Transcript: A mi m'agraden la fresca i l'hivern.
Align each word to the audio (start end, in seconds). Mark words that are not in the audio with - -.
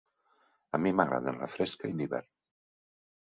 A 0.77 0.77
mi 0.85 0.93
m'agraden 0.99 1.37
la 1.41 1.49
fresca 1.57 1.91
i 1.91 1.95
l'hivern. 1.99 2.31